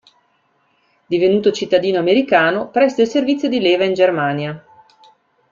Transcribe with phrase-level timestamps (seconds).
[1.05, 4.65] Divenuto cittadino americano, presta il servizio di leva in Germania.